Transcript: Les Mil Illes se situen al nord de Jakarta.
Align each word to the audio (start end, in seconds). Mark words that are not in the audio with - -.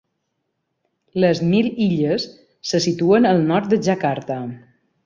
Les 1.25 1.41
Mil 1.51 1.69
Illes 1.89 2.27
se 2.73 2.83
situen 2.89 3.33
al 3.35 3.47
nord 3.53 3.73
de 3.77 3.85
Jakarta. 3.91 4.43